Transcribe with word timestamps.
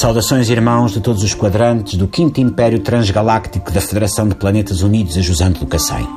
Saudações, 0.00 0.48
irmãos 0.48 0.92
de 0.92 1.00
todos 1.02 1.22
os 1.22 1.34
quadrantes 1.34 1.98
do 1.98 2.08
Quinto 2.08 2.40
Império 2.40 2.78
Transgaláctico 2.78 3.70
da 3.70 3.82
Federação 3.82 4.26
de 4.26 4.34
Planetas 4.34 4.80
Unidos 4.80 5.18
a 5.18 5.20
Jusante 5.20 5.60
do 5.60 5.66
Cacém. 5.66 6.08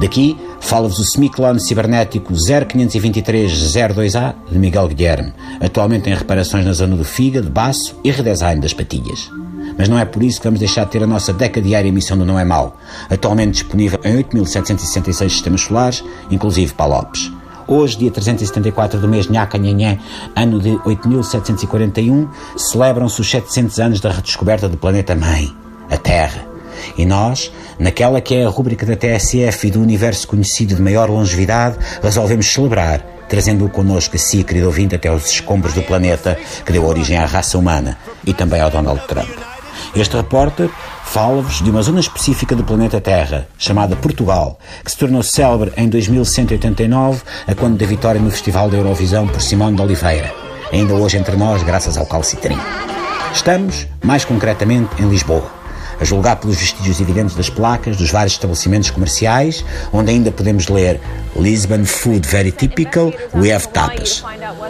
Daqui 0.00 0.36
fala-vos 0.58 0.98
o 0.98 1.04
semiclone 1.04 1.60
cibernético 1.60 2.32
0523-02A 2.32 4.34
de 4.50 4.58
Miguel 4.58 4.88
Guilherme, 4.88 5.32
atualmente 5.60 6.10
em 6.10 6.14
reparações 6.14 6.64
na 6.64 6.72
zona 6.72 6.96
do 6.96 7.04
fígado, 7.04 7.48
baço 7.48 7.96
e 8.02 8.10
redesign 8.10 8.60
das 8.60 8.74
patilhas. 8.74 9.30
Mas 9.78 9.88
não 9.88 10.00
é 10.00 10.04
por 10.04 10.24
isso 10.24 10.40
que 10.40 10.48
vamos 10.48 10.58
deixar 10.58 10.86
de 10.86 10.90
ter 10.90 11.04
a 11.04 11.06
nossa 11.06 11.32
DECA 11.32 11.62
diária 11.62 11.90
emissão 11.90 12.18
do 12.18 12.24
Não 12.24 12.40
é 12.40 12.44
Mal, 12.44 12.76
atualmente 13.08 13.52
disponível 13.52 14.00
em 14.02 14.20
8.766 14.20 15.28
sistemas 15.28 15.60
solares, 15.60 16.02
inclusive 16.28 16.74
para 16.74 16.86
Lopes. 16.86 17.30
Hoje, 17.74 17.96
dia 17.96 18.10
374 18.10 19.00
do 19.00 19.08
mês 19.08 19.28
Nhaca 19.28 19.56
Nhanhé, 19.56 19.98
ano 20.36 20.60
de 20.60 20.78
8741, 20.84 22.28
celebram-se 22.54 23.18
os 23.18 23.30
700 23.30 23.80
anos 23.80 23.98
da 23.98 24.10
redescoberta 24.10 24.68
do 24.68 24.76
planeta 24.76 25.14
Mãe, 25.14 25.50
a 25.90 25.96
Terra. 25.96 26.44
E 26.98 27.06
nós, 27.06 27.50
naquela 27.78 28.20
que 28.20 28.34
é 28.34 28.44
a 28.44 28.48
rúbrica 28.50 28.84
da 28.84 28.94
TSF 28.94 29.68
e 29.68 29.70
do 29.70 29.80
universo 29.80 30.28
conhecido 30.28 30.74
de 30.74 30.82
maior 30.82 31.08
longevidade, 31.08 31.78
resolvemos 32.02 32.52
celebrar, 32.52 33.00
trazendo-o 33.26 33.70
connosco 33.70 34.16
a 34.16 34.18
si, 34.18 34.44
querido 34.44 34.66
ouvinte, 34.66 34.94
até 34.94 35.08
aos 35.08 35.30
escombros 35.30 35.72
do 35.72 35.80
planeta 35.80 36.38
que 36.66 36.72
deu 36.72 36.84
origem 36.84 37.16
à 37.16 37.24
raça 37.24 37.56
humana 37.56 37.96
e 38.22 38.34
também 38.34 38.60
ao 38.60 38.68
Donald 38.68 39.00
Trump. 39.08 39.30
Este 39.96 40.14
repórter 40.14 40.68
fala-vos 41.12 41.60
de 41.60 41.70
uma 41.70 41.82
zona 41.82 42.00
específica 42.00 42.56
do 42.56 42.64
planeta 42.64 42.98
Terra, 42.98 43.46
chamada 43.58 43.94
Portugal, 43.94 44.58
que 44.82 44.90
se 44.90 44.96
tornou 44.96 45.22
célebre 45.22 45.70
em 45.76 45.86
2189, 45.86 47.20
a 47.46 47.54
quando 47.54 47.76
da 47.76 47.84
vitória 47.84 48.18
no 48.18 48.30
Festival 48.30 48.70
da 48.70 48.78
Eurovisão 48.78 49.28
por 49.28 49.42
Simone 49.42 49.76
de 49.76 49.82
Oliveira, 49.82 50.34
ainda 50.72 50.94
hoje 50.94 51.18
entre 51.18 51.36
nós 51.36 51.62
graças 51.62 51.98
ao 51.98 52.06
calcitrim. 52.06 52.56
Estamos, 53.30 53.86
mais 54.02 54.24
concretamente, 54.24 55.02
em 55.02 55.06
Lisboa, 55.06 55.44
a 56.02 56.04
julgar 56.04 56.36
pelos 56.36 56.56
vestígios 56.56 57.00
evidentes 57.00 57.36
das 57.36 57.48
placas 57.48 57.96
dos 57.96 58.10
vários 58.10 58.32
estabelecimentos 58.32 58.90
comerciais, 58.90 59.64
onde 59.92 60.10
ainda 60.10 60.32
podemos 60.32 60.66
ler 60.66 61.00
Lisbon 61.36 61.84
Food 61.84 62.26
Very 62.26 62.50
Typical, 62.50 63.12
We 63.32 63.52
Have 63.52 63.68
Tapas. 63.68 64.24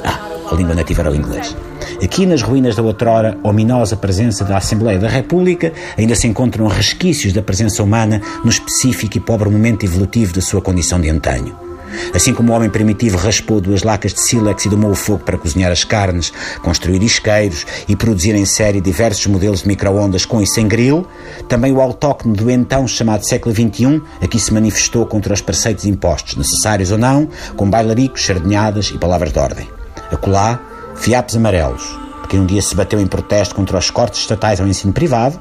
Ah, 0.04 0.28
a 0.50 0.54
língua 0.54 0.74
nativa 0.74 1.00
era 1.00 1.10
o 1.10 1.16
inglês. 1.16 1.56
Aqui 2.04 2.26
nas 2.26 2.42
ruínas 2.42 2.76
da 2.76 2.82
outrora 2.82 3.38
ominosa 3.42 3.96
presença 3.96 4.44
da 4.44 4.58
Assembleia 4.58 4.98
da 4.98 5.08
República 5.08 5.72
ainda 5.96 6.14
se 6.14 6.26
encontram 6.26 6.66
resquícios 6.66 7.32
da 7.32 7.40
presença 7.40 7.82
humana 7.82 8.20
no 8.44 8.50
específico 8.50 9.16
e 9.16 9.20
pobre 9.20 9.48
momento 9.48 9.84
evolutivo 9.84 10.34
da 10.34 10.42
sua 10.42 10.60
condição 10.60 11.00
de 11.00 11.08
antanho. 11.08 11.71
Assim 12.14 12.34
como 12.34 12.52
o 12.52 12.56
homem 12.56 12.70
primitivo 12.70 13.16
raspou 13.16 13.60
duas 13.60 13.82
lacas 13.82 14.12
de 14.14 14.20
sílex 14.20 14.64
e 14.64 14.68
domou 14.68 14.90
o 14.90 14.94
fogo 14.94 15.24
para 15.24 15.38
cozinhar 15.38 15.70
as 15.70 15.84
carnes, 15.84 16.32
construir 16.62 17.02
isqueiros 17.02 17.66
e 17.88 17.96
produzir 17.96 18.34
em 18.34 18.44
série 18.44 18.80
diversos 18.80 19.26
modelos 19.26 19.62
de 19.62 19.68
microondas 19.68 20.24
com 20.24 20.40
e 20.40 20.46
sem 20.46 20.68
grill, 20.68 21.06
também 21.48 21.72
o 21.72 21.80
autóctone 21.80 22.36
do 22.36 22.50
então 22.50 22.86
chamado 22.86 23.24
século 23.24 23.54
XXI 23.54 24.02
aqui 24.20 24.38
se 24.38 24.52
manifestou 24.52 25.06
contra 25.06 25.34
os 25.34 25.40
preceitos 25.40 25.84
impostos, 25.84 26.36
necessários 26.36 26.90
ou 26.90 26.98
não, 26.98 27.28
com 27.56 27.68
bailaricos, 27.68 28.24
sardinhadas 28.24 28.92
e 28.94 28.98
palavras 28.98 29.32
de 29.32 29.38
ordem. 29.38 29.68
Acolá, 30.10 30.60
fiapos 30.96 31.36
amarelos, 31.36 31.98
porque 32.20 32.36
um 32.36 32.46
dia 32.46 32.62
se 32.62 32.74
bateu 32.74 33.00
em 33.00 33.06
protesto 33.06 33.54
contra 33.54 33.78
os 33.78 33.90
cortes 33.90 34.20
estatais 34.20 34.60
ao 34.60 34.66
ensino 34.66 34.92
privado, 34.92 35.38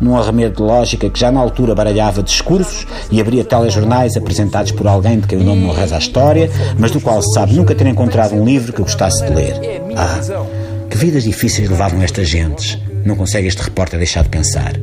num 0.00 0.16
arremedo 0.16 0.56
de 0.56 0.62
lógica 0.62 1.08
que 1.08 1.18
já 1.18 1.30
na 1.30 1.40
altura 1.40 1.74
baralhava 1.74 2.22
discursos 2.22 2.86
e 3.10 3.20
abria 3.20 3.44
telejornais 3.44 4.16
apresentados 4.16 4.72
por 4.72 4.86
alguém 4.86 5.20
de 5.20 5.26
quem 5.26 5.38
o 5.38 5.44
nome 5.44 5.62
não 5.62 5.72
reza 5.72 5.96
a 5.96 5.98
história, 5.98 6.50
mas 6.78 6.90
do 6.90 7.00
qual 7.00 7.20
se 7.22 7.32
sabe 7.32 7.54
nunca 7.54 7.74
ter 7.74 7.86
encontrado 7.86 8.34
um 8.34 8.44
livro 8.44 8.72
que 8.72 8.82
gostasse 8.82 9.24
de 9.24 9.32
ler. 9.32 9.54
Ah, 9.96 10.20
que 10.88 10.96
vidas 10.96 11.24
difíceis 11.24 11.68
levavam 11.68 12.02
estas 12.02 12.28
gentes 12.28 12.78
não 13.06 13.16
consegue 13.16 13.48
este 13.48 13.62
repórter 13.62 13.98
deixar 13.98 14.22
de 14.22 14.28
pensar. 14.28 14.74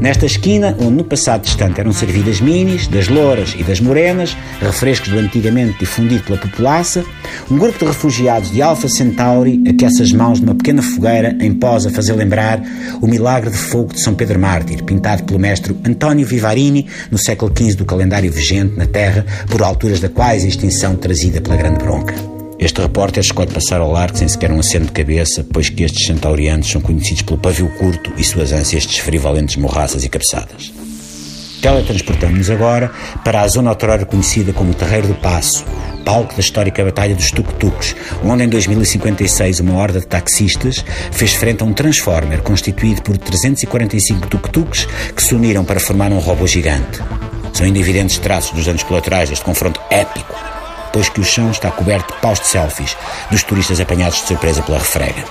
Nesta 0.00 0.26
esquina, 0.26 0.76
onde 0.80 0.96
no 0.96 1.04
passado 1.04 1.42
distante 1.42 1.80
eram 1.80 1.92
servidas 1.92 2.40
minis, 2.40 2.86
das 2.86 3.08
louras 3.08 3.54
e 3.58 3.62
das 3.62 3.80
morenas, 3.80 4.36
refrescos 4.60 5.08
do 5.08 5.18
antigamente 5.18 5.78
difundido 5.78 6.22
pela 6.24 6.38
populaça, 6.38 7.04
um 7.50 7.58
grupo 7.58 7.78
de 7.78 7.84
refugiados 7.86 8.50
de 8.50 8.62
Alpha 8.62 8.88
Centauri 8.88 9.62
aquece 9.68 10.02
as 10.02 10.12
mãos 10.12 10.40
numa 10.40 10.54
pequena 10.54 10.82
fogueira 10.82 11.36
em 11.40 11.52
pós 11.52 11.86
a 11.86 11.90
fazer 11.90 12.12
lembrar 12.12 12.62
o 13.00 13.06
milagre 13.06 13.50
de 13.50 13.56
fogo 13.56 13.92
de 13.92 14.00
São 14.00 14.14
Pedro 14.14 14.38
Mártir, 14.38 14.82
pintado 14.84 15.24
pelo 15.24 15.38
mestre 15.38 15.76
António 15.84 16.26
Vivarini 16.26 16.86
no 17.10 17.18
século 17.18 17.52
XV 17.56 17.74
do 17.74 17.84
calendário 17.84 18.30
vigente 18.30 18.76
na 18.76 18.86
Terra, 18.86 19.24
por 19.48 19.62
alturas 19.62 20.00
da 20.00 20.08
quase 20.08 20.48
extinção 20.48 20.96
trazida 20.96 21.40
pela 21.40 21.56
Grande 21.56 21.78
Bronca. 21.78 22.37
Este 22.58 22.80
repórter 22.80 23.22
escolhe 23.22 23.52
passar 23.52 23.80
ao 23.80 23.92
largo 23.92 24.18
sem 24.18 24.26
sequer 24.26 24.50
um 24.50 24.58
aceno 24.58 24.86
de 24.86 24.90
cabeça, 24.90 25.46
pois 25.52 25.70
que 25.70 25.84
estes 25.84 26.04
centaurianos 26.04 26.68
são 26.68 26.80
conhecidos 26.80 27.22
pelo 27.22 27.38
pavio 27.38 27.68
curto 27.78 28.12
e 28.16 28.24
suas 28.24 28.50
ânsias 28.50 28.84
de 28.84 29.00
frivolentes 29.00 29.54
morraças 29.54 30.02
e 30.02 30.08
cabeçadas. 30.08 30.72
Teletransportamos-nos 31.62 32.50
agora 32.50 32.90
para 33.24 33.42
a 33.42 33.48
zona 33.48 33.70
outrora 33.70 34.04
conhecida 34.04 34.52
como 34.52 34.74
Terreiro 34.74 35.06
do 35.06 35.14
Passo, 35.14 35.64
palco 36.04 36.34
da 36.34 36.40
histórica 36.40 36.84
Batalha 36.84 37.14
dos 37.14 37.30
Tuk-Tuks, 37.30 37.94
onde 38.24 38.42
em 38.42 38.48
2056 38.48 39.60
uma 39.60 39.74
horda 39.74 40.00
de 40.00 40.06
taxistas 40.08 40.84
fez 41.12 41.34
frente 41.34 41.62
a 41.62 41.66
um 41.66 41.72
Transformer 41.72 42.42
constituído 42.42 43.02
por 43.02 43.16
345 43.16 44.26
tuk-tuks 44.26 44.88
que 45.14 45.22
se 45.22 45.34
uniram 45.34 45.64
para 45.64 45.78
formar 45.78 46.10
um 46.10 46.18
robô 46.18 46.46
gigante. 46.46 47.00
São 47.52 47.66
ainda 47.66 47.78
evidentes 47.78 48.18
traços 48.18 48.52
dos 48.52 48.66
danos 48.66 48.82
colaterais 48.82 49.28
deste 49.28 49.44
confronto 49.44 49.80
épico 49.90 50.57
pois 50.92 51.08
que 51.08 51.20
o 51.20 51.24
chão 51.24 51.50
está 51.50 51.70
coberto 51.70 52.14
de 52.14 52.20
paus 52.20 52.40
de 52.40 52.46
selfies 52.46 52.96
dos 53.30 53.42
turistas 53.42 53.80
apanhados 53.80 54.20
de 54.20 54.26
surpresa 54.26 54.62
pela 54.62 54.78
refrega. 54.78 55.24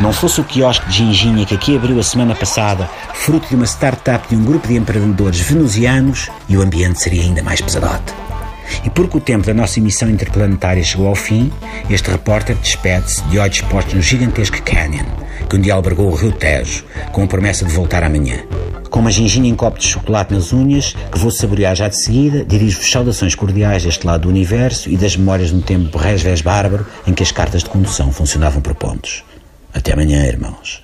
Não 0.00 0.12
fosse 0.12 0.40
o 0.40 0.44
quiosque 0.44 0.88
de 0.88 0.96
ginginha 0.96 1.46
que 1.46 1.54
aqui 1.54 1.76
abriu 1.76 1.98
a 1.98 2.02
semana 2.02 2.34
passada, 2.34 2.88
fruto 3.14 3.48
de 3.48 3.54
uma 3.54 3.66
startup 3.66 4.28
de 4.28 4.36
um 4.36 4.44
grupo 4.44 4.68
de 4.68 4.76
empreendedores 4.76 5.40
venusianos, 5.40 6.30
e 6.48 6.56
o 6.56 6.62
ambiente 6.62 7.00
seria 7.00 7.22
ainda 7.22 7.42
mais 7.42 7.60
pesadote. 7.60 8.14
E 8.84 8.90
porque 8.90 9.16
o 9.16 9.20
tempo 9.20 9.46
da 9.46 9.54
nossa 9.54 9.78
emissão 9.78 10.08
interplanetária 10.10 10.82
chegou 10.82 11.08
ao 11.08 11.14
fim, 11.14 11.52
este 11.88 12.10
repórter 12.10 12.56
despede-se 12.56 13.22
de 13.24 13.38
olhos 13.38 13.60
postos 13.62 13.94
no 13.94 14.02
gigantesco 14.02 14.60
canyon, 14.62 15.06
que 15.48 15.56
um 15.56 15.60
dia 15.60 15.74
albergou 15.74 16.10
o 16.10 16.14
rio 16.14 16.32
Tejo, 16.32 16.84
com 17.12 17.22
a 17.22 17.26
promessa 17.26 17.64
de 17.64 17.72
voltar 17.72 18.02
amanhã. 18.02 18.38
Com 18.90 19.00
uma 19.00 19.10
ginginha 19.10 19.48
em 19.48 19.54
copo 19.54 19.78
de 19.78 19.86
chocolate 19.86 20.32
nas 20.32 20.52
unhas, 20.52 20.94
que 21.10 21.18
vou 21.18 21.30
saborear 21.30 21.74
já 21.74 21.88
de 21.88 21.96
seguida, 21.96 22.44
dirijo-vos 22.44 22.90
saudações 22.90 23.34
cordiais 23.34 23.84
deste 23.84 24.06
lado 24.06 24.22
do 24.22 24.28
universo 24.28 24.88
e 24.88 24.96
das 24.96 25.16
memórias 25.16 25.50
de 25.50 25.56
um 25.56 25.60
tempo 25.60 25.98
resvés 25.98 26.40
bárbaro 26.40 26.86
em 27.06 27.12
que 27.12 27.22
as 27.22 27.32
cartas 27.32 27.62
de 27.62 27.70
condução 27.70 28.12
funcionavam 28.12 28.60
por 28.60 28.74
pontos. 28.74 29.24
Até 29.72 29.92
amanhã, 29.92 30.24
irmãos. 30.24 30.82